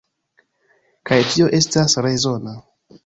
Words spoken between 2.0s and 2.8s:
rezona.